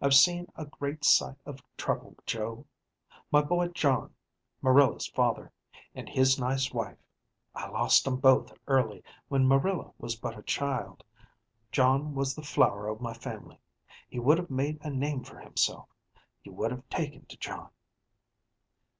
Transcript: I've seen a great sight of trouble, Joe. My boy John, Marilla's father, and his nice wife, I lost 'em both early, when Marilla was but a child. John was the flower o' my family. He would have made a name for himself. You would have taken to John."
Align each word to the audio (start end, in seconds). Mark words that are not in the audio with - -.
I've 0.00 0.14
seen 0.14 0.46
a 0.54 0.64
great 0.64 1.04
sight 1.04 1.34
of 1.44 1.60
trouble, 1.76 2.14
Joe. 2.24 2.66
My 3.32 3.42
boy 3.42 3.66
John, 3.66 4.14
Marilla's 4.60 5.08
father, 5.08 5.50
and 5.92 6.08
his 6.08 6.38
nice 6.38 6.72
wife, 6.72 6.98
I 7.52 7.66
lost 7.68 8.06
'em 8.06 8.18
both 8.18 8.52
early, 8.68 9.02
when 9.26 9.48
Marilla 9.48 9.92
was 9.98 10.14
but 10.14 10.38
a 10.38 10.42
child. 10.44 11.02
John 11.72 12.14
was 12.14 12.32
the 12.32 12.44
flower 12.44 12.88
o' 12.88 12.94
my 13.00 13.12
family. 13.14 13.58
He 14.08 14.20
would 14.20 14.38
have 14.38 14.50
made 14.50 14.78
a 14.82 14.88
name 14.90 15.24
for 15.24 15.40
himself. 15.40 15.88
You 16.44 16.52
would 16.52 16.70
have 16.70 16.88
taken 16.88 17.26
to 17.26 17.36
John." 17.36 17.70